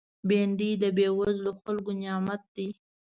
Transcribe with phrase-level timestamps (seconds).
[0.27, 2.67] بېنډۍ د بېوزلو خلکو نعمت دی